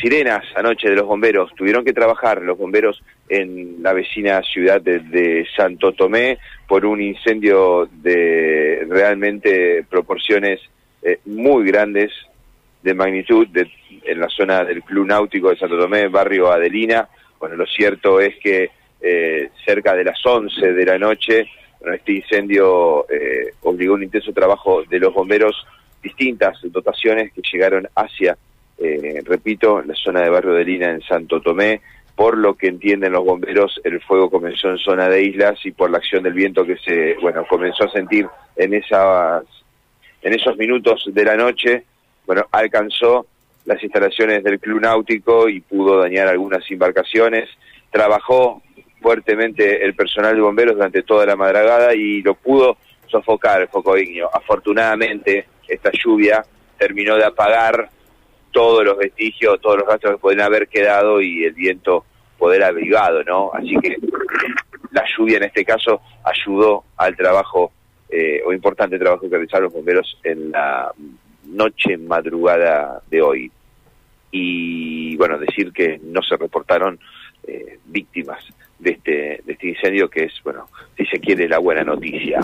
[0.00, 5.46] sirenas anoche de los bomberos, tuvieron que trabajar los bomberos en la vecina ciudad de,
[5.56, 10.60] Santo Tomé por un incendio de realmente proporciones
[11.02, 12.12] eh, muy grandes
[12.82, 13.48] de magnitud
[14.04, 17.08] en la zona del Club Náutico de Santo Tomé, barrio Adelina.
[17.38, 18.70] Bueno, lo cierto es que
[19.00, 21.48] eh, cerca de las 11 de la noche,
[21.94, 25.66] este incendio eh, obligó un intenso trabajo de los bomberos,
[26.02, 28.36] distintas dotaciones que llegaron hacia
[28.78, 31.80] eh, repito, la zona de Barrio de Lina en Santo Tomé.
[32.14, 35.90] Por lo que entienden los bomberos, el fuego comenzó en zona de islas y por
[35.90, 39.44] la acción del viento que se, bueno, comenzó a sentir en esas,
[40.22, 41.84] en esos minutos de la noche,
[42.26, 43.26] bueno, alcanzó
[43.64, 47.48] las instalaciones del club náutico y pudo dañar algunas embarcaciones.
[47.90, 48.62] Trabajó
[49.00, 53.96] fuertemente el personal de bomberos durante toda la madragada y lo pudo sofocar el foco
[53.96, 54.28] ignio.
[54.32, 56.44] Afortunadamente, esta lluvia
[56.78, 57.90] terminó de apagar
[58.50, 62.04] todos los vestigios, todos los rastros que pueden haber quedado y el viento
[62.38, 63.50] poder avivado, ¿no?
[63.52, 63.96] Así que
[64.92, 67.72] la lluvia en este caso ayudó al trabajo,
[68.08, 70.92] eh, o importante trabajo que realizaron los bomberos en la
[71.44, 73.52] noche madrugada de hoy.
[74.30, 76.98] Y bueno, decir que no se reportaron
[77.46, 78.44] eh, víctimas
[78.78, 82.40] de este, de este incendio, que es, bueno, si se quiere, la buena noticia.